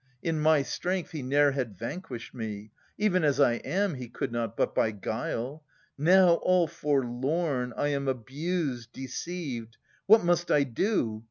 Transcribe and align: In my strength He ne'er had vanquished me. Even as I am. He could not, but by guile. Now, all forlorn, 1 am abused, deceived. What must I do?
In 0.23 0.39
my 0.39 0.63
strength 0.63 1.11
He 1.11 1.21
ne'er 1.21 1.51
had 1.51 1.77
vanquished 1.77 2.33
me. 2.33 2.71
Even 2.97 3.23
as 3.23 3.39
I 3.39 3.57
am. 3.57 3.93
He 3.93 4.07
could 4.09 4.31
not, 4.31 4.57
but 4.57 4.73
by 4.73 4.89
guile. 4.89 5.63
Now, 5.95 6.37
all 6.41 6.65
forlorn, 6.65 7.71
1 7.77 7.87
am 7.89 8.07
abused, 8.07 8.93
deceived. 8.93 9.77
What 10.07 10.23
must 10.23 10.49
I 10.49 10.63
do? 10.63 11.19